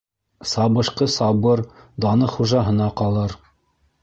[0.51, 1.63] Сабышҡы сабыр,
[2.07, 3.39] даны хужаһына ҡалыр.